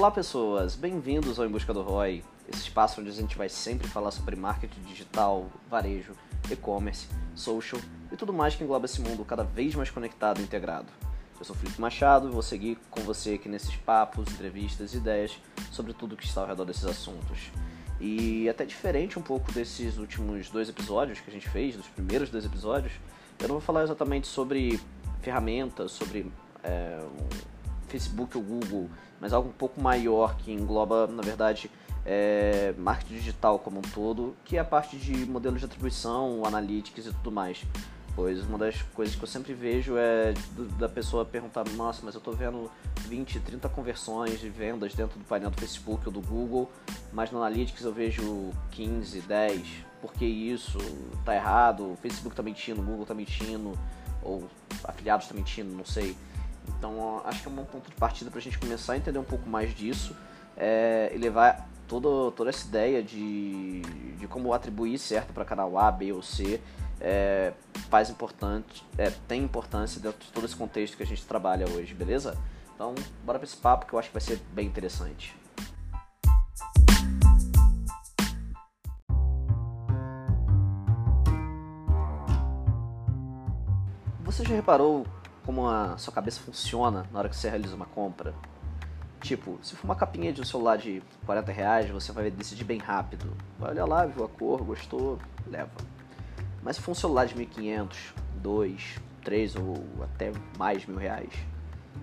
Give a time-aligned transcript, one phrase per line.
[0.00, 3.86] Olá pessoas, bem-vindos ao Em Busca do ROI, esse espaço onde a gente vai sempre
[3.86, 6.14] falar sobre marketing digital, varejo,
[6.50, 7.78] e-commerce, social
[8.10, 10.86] e tudo mais que engloba esse mundo cada vez mais conectado e integrado.
[11.38, 15.38] Eu sou Felipe Machado e vou seguir com você aqui nesses papos, entrevistas ideias
[15.70, 17.50] sobre tudo que está ao redor desses assuntos.
[18.00, 22.30] E até diferente um pouco desses últimos dois episódios que a gente fez, dos primeiros
[22.30, 22.94] dois episódios,
[23.38, 24.80] eu não vou falar exatamente sobre
[25.20, 26.32] ferramentas, sobre
[26.64, 27.04] é,
[27.90, 28.88] Facebook ou Google,
[29.20, 31.70] mas algo um pouco maior que engloba, na verdade,
[32.04, 37.06] é, marketing digital como um todo, que é a parte de modelos de atribuição, analytics
[37.06, 37.64] e tudo mais.
[38.14, 40.34] Pois uma das coisas que eu sempre vejo é
[40.78, 42.70] da pessoa perguntar: Nossa, mas eu estou vendo
[43.06, 46.70] 20, 30 conversões de vendas dentro do painel do Facebook ou do Google,
[47.12, 49.62] mas no Analytics eu vejo 15, 10.
[50.00, 50.78] Por que isso?
[51.24, 51.92] Tá errado?
[51.92, 53.78] O Facebook está mentindo, o Google está mentindo,
[54.22, 54.48] ou
[54.84, 56.16] afiliados tá mentindo, não sei.
[56.68, 59.24] Então acho que é um ponto de partida para a gente começar a entender um
[59.24, 60.16] pouco mais disso
[60.56, 63.82] é, e levar todo, toda essa ideia de,
[64.18, 66.60] de como atribuir certo para canal A, B ou C
[67.00, 67.52] é,
[67.88, 71.94] faz importante, é, tem importância dentro de todo esse contexto que a gente trabalha hoje,
[71.94, 72.36] beleza?
[72.74, 75.36] Então bora para esse papo que eu acho que vai ser bem interessante.
[84.24, 85.04] Você já reparou
[85.44, 88.34] como a sua cabeça funciona na hora que você realiza uma compra.
[89.20, 92.78] Tipo, se for uma capinha de um celular de 40 reais, você vai decidir bem
[92.78, 93.36] rápido.
[93.58, 95.70] Vai olhar lá, viu a cor, gostou, leva.
[96.62, 101.32] Mas se for um celular de 1.500, 2, 3 ou até mais mil reais,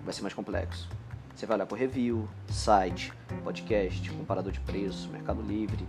[0.04, 0.88] vai ser mais complexo.
[1.34, 3.12] Você vai olhar por review, site,
[3.44, 5.86] podcast, comparador de preço, Mercado Livre,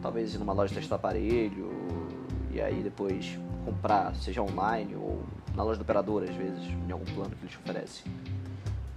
[0.00, 1.70] talvez ir numa loja testar aparelho
[2.50, 5.22] e aí depois comprar, seja online ou
[5.54, 8.04] na loja do operador, às vezes, em algum plano que ele te oferece.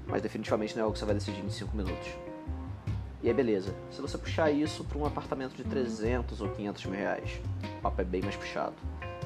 [0.08, 2.08] Mas definitivamente não é algo que você vai decidir em 5 minutos.
[3.24, 3.74] E aí, beleza.
[3.90, 7.42] Se você puxar isso para um apartamento de 300 ou 500 mil reais,
[7.80, 8.76] o papo é bem mais puxado.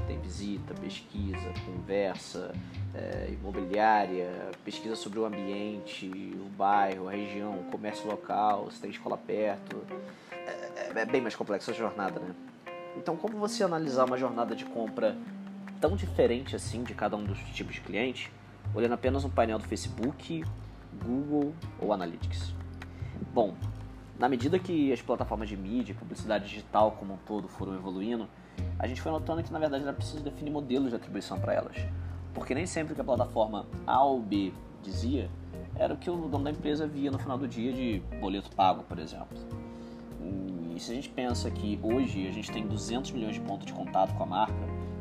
[0.07, 2.53] Tem visita, pesquisa, conversa,
[2.95, 8.89] é, imobiliária, pesquisa sobre o ambiente, o bairro, a região, o comércio local, se tem
[8.89, 9.83] escola perto.
[10.31, 12.33] É, é, é bem mais complexa a jornada, né?
[12.97, 15.15] Então, como você analisar uma jornada de compra
[15.79, 18.31] tão diferente assim de cada um dos tipos de cliente,
[18.73, 20.43] olhando apenas um painel do Facebook,
[21.03, 22.53] Google ou Analytics?
[23.33, 23.55] Bom,
[24.17, 28.27] na medida que as plataformas de mídia, publicidade digital como um todo foram evoluindo,
[28.77, 31.75] a gente foi notando que na verdade era preciso definir modelos de atribuição para elas.
[32.33, 34.51] Porque nem sempre que a plataforma A ou B
[34.83, 35.29] dizia
[35.75, 38.83] era o que o dono da empresa via no final do dia de boleto pago,
[38.83, 39.37] por exemplo.
[40.79, 43.73] E se a gente pensa que hoje a gente tem 200 milhões de pontos de
[43.73, 44.53] contato com a marca,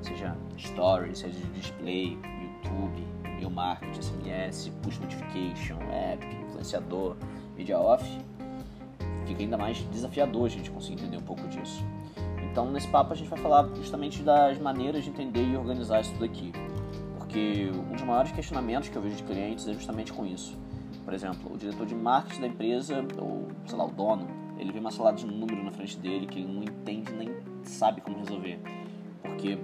[0.02, 2.18] seja Stories, seja display,
[2.64, 7.14] YouTube, e-mail marketing, SMS, push notification, app, influenciador,
[7.56, 8.04] media off,
[9.24, 11.84] fica ainda mais desafiador a gente conseguir entender um pouco disso.
[12.50, 16.12] Então, nesse papo, a gente vai falar justamente das maneiras de entender e organizar isso
[16.14, 16.50] tudo aqui.
[17.18, 20.58] Porque um dos maiores questionamentos que eu vejo de clientes é justamente com isso.
[21.04, 24.78] Por exemplo, o diretor de marketing da empresa, ou sei lá, o dono, ele vê
[24.78, 27.30] uma salada de número na frente dele que ele não entende nem
[27.64, 28.58] sabe como resolver.
[29.22, 29.58] Porque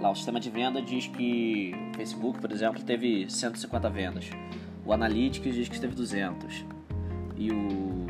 [0.00, 4.30] Lá o sistema de venda diz que o Facebook, por exemplo, teve 150 vendas.
[4.84, 6.64] O Analytics diz que teve 200.
[7.36, 8.06] E, o,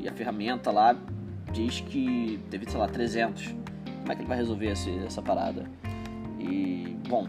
[0.00, 0.96] e a ferramenta lá
[1.52, 3.54] diz que teve, sei lá, 300.
[4.00, 5.70] Como é que ele vai resolver esse, essa parada?
[6.40, 7.28] E, bom,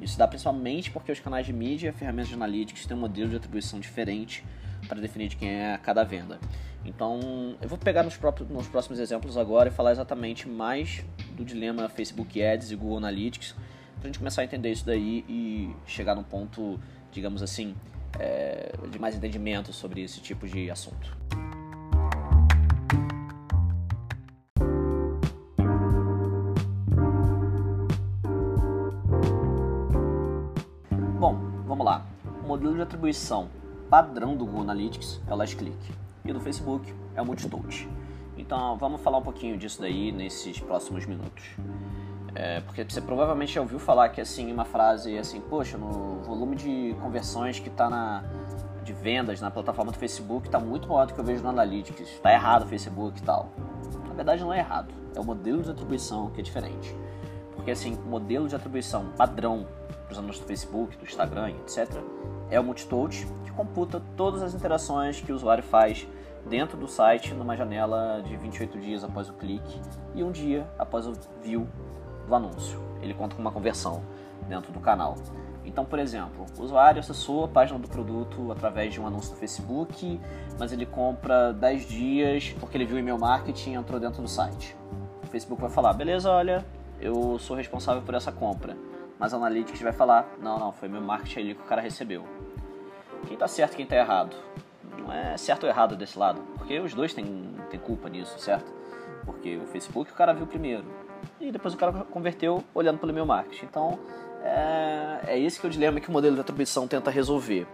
[0.00, 3.00] isso dá principalmente porque os canais de mídia e a ferramenta de Analytics têm um
[3.00, 4.42] modelo de atribuição diferente
[4.88, 6.40] para definir de quem é cada venda.
[6.84, 11.44] Então, eu vou pegar nos, próprios, nos próximos exemplos agora e falar exatamente mais do
[11.44, 15.74] dilema Facebook Ads e Google Analytics, para a gente começar a entender isso daí e
[15.86, 16.80] chegar num ponto,
[17.12, 17.74] digamos assim,
[18.18, 21.16] é, de mais entendimento sobre esse tipo de assunto.
[31.18, 31.34] Bom,
[31.66, 32.06] vamos lá.
[32.42, 33.50] O modelo de atribuição
[33.90, 35.76] padrão do Google Analytics é o last click
[36.24, 37.88] e do Facebook é o multitouch.
[38.36, 41.44] Então vamos falar um pouquinho disso daí nesses próximos minutos.
[42.34, 46.56] É, porque você provavelmente já ouviu falar que assim uma frase assim, poxa, no volume
[46.56, 48.24] de conversões que está na
[48.84, 52.08] de vendas na plataforma do Facebook está muito maior do que eu vejo no Analytics.
[52.08, 53.50] Está errado o Facebook e tal.
[54.08, 56.94] Na verdade não é errado, é o modelo de atribuição que é diferente.
[57.60, 59.66] Porque assim, o modelo de atribuição padrão
[60.06, 62.02] para os anúncios do Facebook, do Instagram, etc,
[62.48, 66.08] é o multitouch, que computa todas as interações que o usuário faz
[66.48, 69.78] dentro do site numa janela de 28 dias após o clique
[70.14, 71.12] e um dia após o
[71.42, 71.68] view
[72.26, 72.80] do anúncio.
[73.02, 74.02] Ele conta com uma conversão
[74.48, 75.16] dentro do canal.
[75.62, 79.36] Então, por exemplo, o usuário acessou a página do produto através de um anúncio no
[79.36, 80.18] Facebook,
[80.58, 84.28] mas ele compra 10 dias porque ele viu o e-mail marketing e entrou dentro do
[84.28, 84.74] site.
[85.22, 86.64] O Facebook vai falar: beleza, olha,
[87.00, 88.76] eu sou responsável por essa compra.
[89.18, 92.24] Mas a Analytics vai falar: não, não, foi meu marketing ali que o cara recebeu.
[93.26, 94.36] Quem está certo e quem está errado?
[94.98, 98.72] Não é certo ou errado desse lado, porque os dois têm, têm culpa nisso, certo?
[99.24, 100.84] Porque o Facebook o cara viu primeiro
[101.38, 103.66] e depois o cara converteu olhando pelo meu marketing.
[103.66, 103.98] Então
[104.42, 107.66] é, é esse que é o dilema que o modelo de atribuição tenta resolver.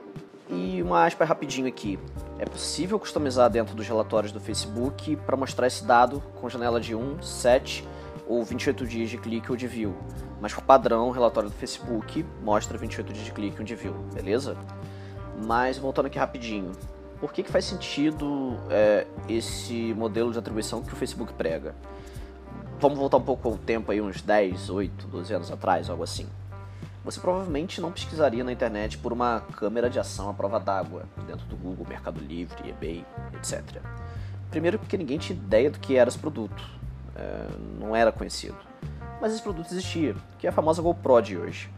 [0.48, 1.98] E uma aspa rapidinho aqui.
[2.38, 6.94] É possível customizar dentro dos relatórios do Facebook para mostrar esse dado com janela de
[6.94, 7.86] 1, 7
[8.26, 9.94] ou 28 dias de clique ou de view.
[10.40, 13.94] Mas por padrão, o relatório do Facebook mostra 28 dias de clique ou de view,
[14.12, 14.56] beleza?
[15.44, 16.72] Mas voltando aqui rapidinho.
[17.20, 21.74] Por que, que faz sentido é, esse modelo de atribuição que o Facebook prega?
[22.78, 26.28] Vamos voltar um pouco ao tempo aí, uns 10, 8, 12 anos atrás, algo assim
[27.06, 31.46] você provavelmente não pesquisaria na internet por uma câmera de ação à prova d'água dentro
[31.46, 33.80] do Google, Mercado Livre, eBay, etc.
[34.50, 36.68] Primeiro porque ninguém tinha ideia do que era esse produto,
[37.16, 37.46] é,
[37.80, 38.56] não era conhecido.
[39.20, 41.70] Mas esse produto existia, que é a famosa GoPro de hoje.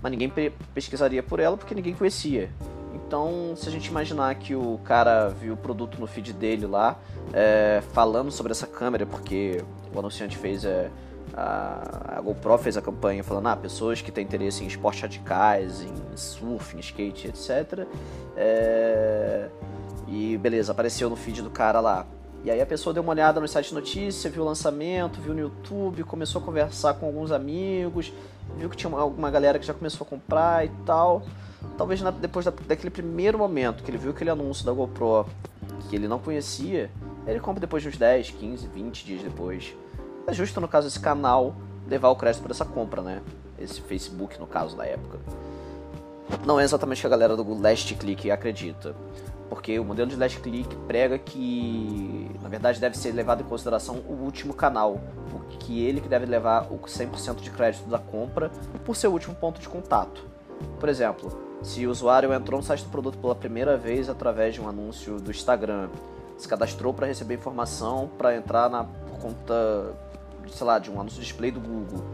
[0.00, 0.30] Mas ninguém
[0.72, 2.50] pesquisaria por ela porque ninguém conhecia.
[2.94, 6.96] Então, se a gente imaginar que o cara viu o produto no feed dele lá,
[7.32, 9.62] é, falando sobre essa câmera, porque
[9.92, 10.90] o anunciante fez é,
[11.36, 15.82] a, a GoPro fez a campanha falando, ah, pessoas que têm interesse em esportes radicais,
[15.82, 17.86] em surf, em skate, etc.
[18.36, 19.48] É...
[20.06, 22.06] E beleza, apareceu no feed do cara lá.
[22.44, 25.32] E aí a pessoa deu uma olhada no site de notícia, viu o lançamento, viu
[25.32, 28.12] no YouTube, começou a conversar com alguns amigos,
[28.58, 31.22] viu que tinha uma, alguma galera que já começou a comprar e tal.
[31.78, 35.26] Talvez na, depois da, daquele primeiro momento que ele viu aquele anúncio da GoPro
[35.88, 36.90] que ele não conhecia,
[37.26, 39.74] ele compra depois de uns 10, 15, 20 dias depois.
[40.26, 41.56] É justo, no caso, esse canal
[41.88, 43.22] levar o crédito por essa compra, né?
[43.58, 45.18] Esse Facebook, no caso, da época.
[46.44, 48.94] Não é exatamente o que a galera do Last Click acredita.
[49.48, 53.96] Porque o modelo de Last Click prega que, na verdade, deve ser levado em consideração
[54.08, 55.00] o último canal.
[55.60, 58.50] Que ele que deve levar o 100% de crédito da compra
[58.84, 60.24] por ser o último ponto de contato.
[60.78, 64.60] Por exemplo, se o usuário entrou no site do produto pela primeira vez através de
[64.60, 65.88] um anúncio do Instagram,
[66.36, 69.94] se cadastrou para receber informação para entrar na por conta
[70.50, 72.04] sei lá, de um anúncio display do Google,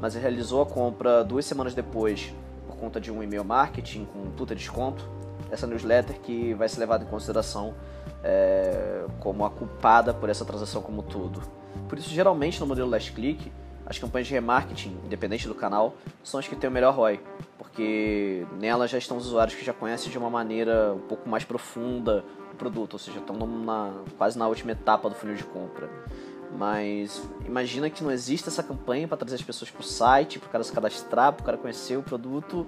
[0.00, 2.32] mas realizou a compra duas semanas depois
[2.66, 5.08] por conta de um e-mail marketing com puta desconto,
[5.50, 7.74] essa newsletter que vai ser levada em consideração
[8.22, 11.42] é, como a culpada por essa transação como tudo.
[11.88, 13.52] Por isso, geralmente no modelo Last Click,
[13.86, 17.20] as campanhas de remarketing, independente do canal, são as que têm o melhor ROI,
[17.58, 21.44] porque nelas já estão os usuários que já conhecem de uma maneira um pouco mais
[21.44, 25.90] profunda o produto, ou seja, estão na, quase na última etapa do funil de compra.
[26.56, 30.48] Mas imagina que não existe essa campanha para trazer as pessoas para o site, para
[30.48, 32.66] o cara se cadastrar, para o cara conhecer o produto.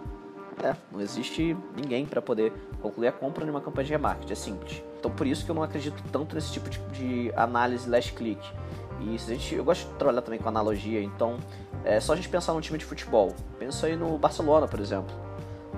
[0.63, 4.83] É, não existe ninguém para poder concluir a compra numa campanha de remarketing, é simples.
[4.99, 8.41] Então por isso que eu não acredito tanto nesse tipo de, de análise last click.
[9.01, 11.39] E se a gente, eu gosto de trabalhar também com analogia, então
[11.85, 13.35] é só a gente pensar num time de futebol.
[13.59, 15.13] Pensa aí no Barcelona, por exemplo.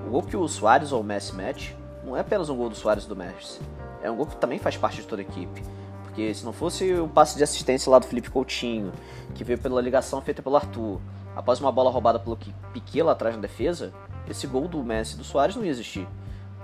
[0.06, 2.74] O gol que o Soares ou o Messi mete não é apenas um gol do
[2.74, 3.60] Soares do Messi.
[4.02, 5.62] É um gol que também faz parte de toda a equipe.
[6.02, 8.92] Porque se não fosse o passe de assistência lá do Felipe Coutinho,
[9.34, 11.00] que veio pela ligação feita pelo Arthur,
[11.34, 12.36] após uma bola roubada pelo
[12.72, 13.92] Piquet lá atrás na defesa,
[14.28, 16.06] esse gol do Messi do Soares não ia existir.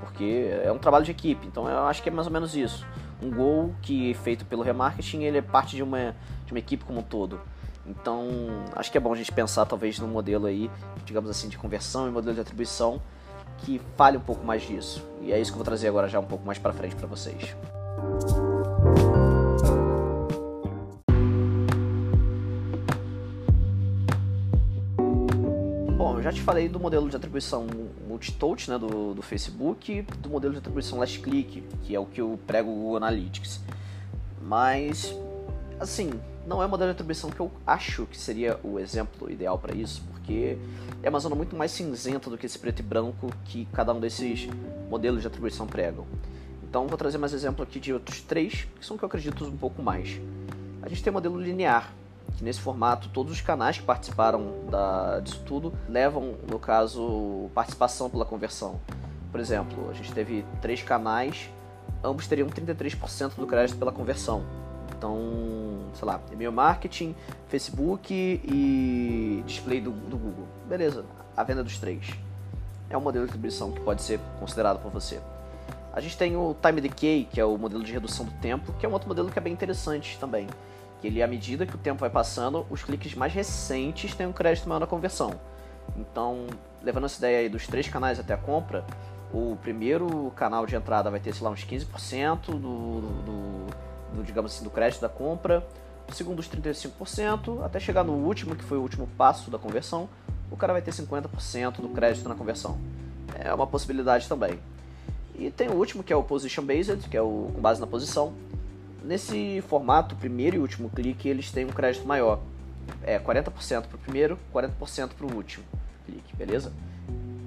[0.01, 2.87] Porque é um trabalho de equipe, então eu acho que é mais ou menos isso.
[3.23, 6.85] Um gol que é feito pelo remarketing, ele é parte de uma, de uma equipe
[6.85, 7.39] como um todo.
[7.87, 8.29] Então,
[8.75, 10.71] acho que é bom a gente pensar talvez num modelo aí,
[11.05, 13.01] digamos assim, de conversão e modelo de atribuição
[13.59, 15.07] que fale um pouco mais disso.
[15.21, 17.07] E é isso que eu vou trazer agora já um pouco mais para frente para
[17.07, 17.55] vocês.
[26.31, 27.67] Já te falei do modelo de atribuição
[28.07, 32.21] multi-touch né, do, do Facebook, do modelo de atribuição last click, que é o que
[32.21, 33.61] eu prego o Analytics.
[34.41, 35.13] Mas,
[35.81, 36.13] assim,
[36.47, 39.75] não é o modelo de atribuição que eu acho que seria o exemplo ideal para
[39.75, 40.57] isso, porque
[41.03, 43.99] é uma zona muito mais cinzenta do que esse preto e branco que cada um
[43.99, 44.49] desses
[44.89, 46.07] modelos de atribuição pregam.
[46.63, 49.57] Então, vou trazer mais exemplo aqui de outros três, que são que eu acredito um
[49.57, 50.21] pouco mais.
[50.81, 51.93] A gente tem o modelo linear,
[52.37, 58.09] que nesse formato todos os canais que participaram da, disso tudo levam, no caso, participação
[58.09, 58.81] pela conversão.
[59.31, 61.51] Por exemplo, a gente teve três canais,
[62.03, 64.45] ambos teriam 33% do crédito pela conversão.
[64.97, 67.15] Então, sei lá, e-mail marketing,
[67.49, 70.47] Facebook e display do, do Google.
[70.69, 71.05] Beleza,
[71.37, 72.11] a venda dos três.
[72.89, 75.21] É um modelo de distribuição que pode ser considerado por você.
[75.93, 78.87] A gente tem o Time Decay, que é o modelo de redução do tempo, que
[78.87, 80.47] é um outro modelo que é bem interessante também
[81.01, 84.33] Que ele, à medida que o tempo vai passando, os cliques mais recentes têm um
[84.33, 85.33] crédito maior na conversão.
[85.97, 86.47] Então,
[86.83, 88.85] levando essa ideia aí dos três canais até a compra,
[89.33, 93.67] o primeiro canal de entrada vai ter, sei lá, uns 15% do, do,
[94.15, 95.67] do, digamos assim, do crédito da compra,
[96.09, 100.09] o segundo os 35%, até chegar no último, que foi o último passo da conversão,
[100.51, 102.79] o cara vai ter 50% do crédito na conversão.
[103.39, 104.59] É uma possibilidade também.
[105.39, 107.87] E tem o último, que é o Position Based, que é o com base na
[107.87, 108.33] posição.
[109.03, 112.41] Nesse formato, primeiro e último clique, eles têm um crédito maior.
[113.03, 115.65] É 40% para o primeiro, 40% para o último
[116.05, 116.73] clique, beleza?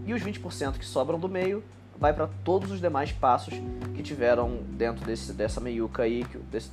[0.06, 1.64] E os 20% que sobram do meio
[1.98, 3.54] vai para todos os demais passos
[3.96, 6.72] que tiveram dentro desse, dessa meiuca aí, que, desse,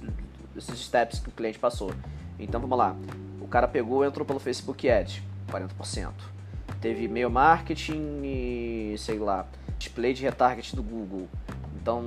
[0.55, 1.93] desses steps que o cliente passou.
[2.39, 2.97] Então vamos lá.
[3.41, 6.11] O cara pegou entrou pelo Facebook Ads, 40%.
[6.81, 9.47] Teve e-mail marketing e, sei lá,
[9.79, 11.29] display de retarget do Google.
[11.81, 12.05] Então,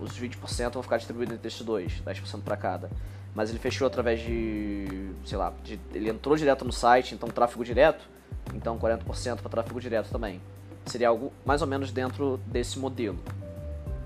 [0.00, 2.90] os 20% vão ficar distribuídos entre esses dois, 10% para cada.
[3.34, 7.64] Mas ele fechou através de, sei lá, de, ele entrou direto no site, então tráfego
[7.64, 8.08] direto,
[8.54, 10.40] então 40% para tráfego direto também.
[10.86, 13.18] Seria algo mais ou menos dentro desse modelo.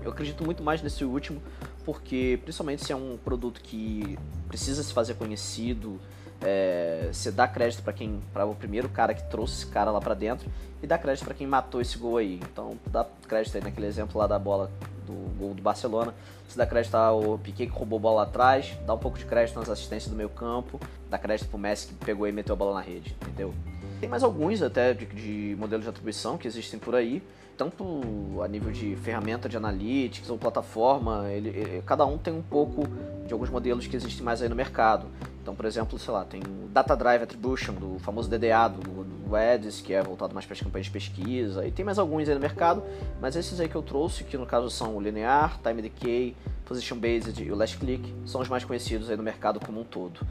[0.03, 1.41] Eu acredito muito mais nesse último,
[1.85, 4.17] porque principalmente se é um produto que
[4.47, 5.99] precisa se fazer conhecido,
[6.43, 10.01] é, você dá crédito para quem, para o primeiro cara que trouxe esse cara lá
[10.01, 10.49] para dentro
[10.81, 12.39] e dá crédito para quem matou esse gol aí.
[12.51, 14.69] Então dá crédito aí naquele exemplo lá da bola
[15.05, 16.13] do gol do Barcelona.
[16.47, 19.25] Você dá crédito ao Piquet que roubou a bola lá atrás, dá um pouco de
[19.25, 22.55] crédito nas assistências do meio campo, dá crédito pro Messi que pegou e meteu a
[22.55, 23.53] bola na rede, entendeu?
[23.99, 27.23] Tem mais alguns até de, de modelos de atribuição que existem por aí,
[27.57, 32.41] tanto a nível de ferramenta de analytics ou plataforma, ele, ele, cada um tem um
[32.41, 32.83] pouco
[33.25, 35.07] de alguns modelos que existem mais aí no mercado.
[35.41, 39.35] Então, por exemplo, sei lá, tem o Data Drive Attribution, do famoso DDA do, do
[39.35, 42.33] Ads, que é voltado mais para as campanhas de pesquisa, e tem mais alguns aí
[42.33, 42.81] no mercado,
[43.19, 46.97] mas esses aí que eu trouxe, que no caso são o Linear, Time Decay, Position
[46.97, 50.21] Based e o Last Click, são os mais conhecidos aí no mercado como um todo.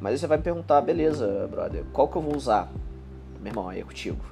[0.00, 2.70] Mas aí você vai me perguntar, beleza, brother, qual que eu vou usar?
[3.40, 4.22] Meu irmão, aí é contigo.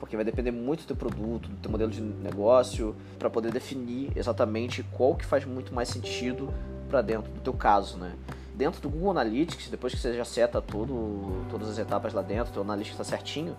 [0.00, 4.10] Porque vai depender muito do teu produto, do teu modelo de negócio, para poder definir
[4.16, 6.52] exatamente qual que faz muito mais sentido
[6.88, 8.14] para dentro do teu caso, né?
[8.54, 12.52] Dentro do Google Analytics, depois que você já seta tudo, todas as etapas lá dentro,
[12.52, 13.56] teu Analytics está certinho,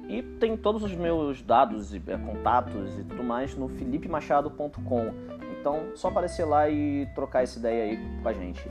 [0.10, 5.14] E tem todos os meus dados, e é, contatos e tudo mais no filipemachado.com.
[5.60, 8.68] Então, só aparecer lá e trocar essa ideia aí com a gente.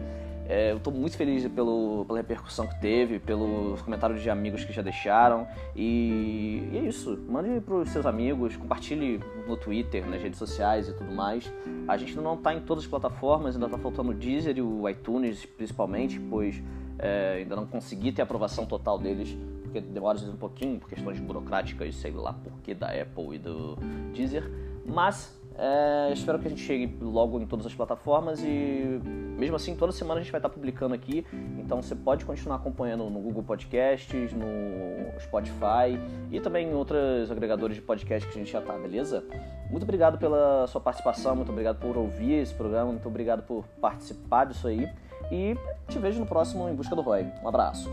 [0.49, 4.73] É, eu estou muito feliz pelo, pela repercussão que teve, pelos comentários de amigos que
[4.73, 5.47] já deixaram.
[5.77, 7.17] E, e é isso.
[7.29, 11.53] Mande para os seus amigos, compartilhe no Twitter, nas redes sociais e tudo mais.
[11.87, 14.89] A gente não está em todas as plataformas, ainda está faltando o Deezer e o
[14.89, 16.61] iTunes principalmente, pois
[16.99, 19.37] é, ainda não consegui ter a aprovação total deles
[19.81, 23.35] porque demora às vezes um pouquinho por questões burocráticas, sei lá por que da Apple
[23.35, 23.77] e do
[24.13, 24.51] Deezer,
[24.85, 29.01] mas é, espero que a gente chegue logo em todas as plataformas e
[29.37, 31.27] mesmo assim toda semana a gente vai estar publicando aqui,
[31.59, 35.99] então você pode continuar acompanhando no Google Podcasts, no Spotify
[36.31, 39.25] e também em outros agregadores de podcast que a gente já tá, beleza?
[39.71, 44.47] Muito obrigado pela sua participação, muito obrigado por ouvir esse programa, muito obrigado por participar
[44.47, 44.89] disso aí
[45.31, 45.57] e
[45.89, 47.27] te vejo no próximo Em Busca do Roy.
[47.43, 47.91] Um abraço.